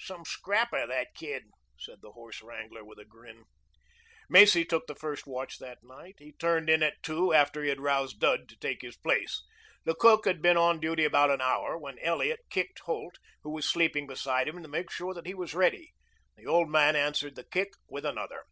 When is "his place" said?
8.80-9.44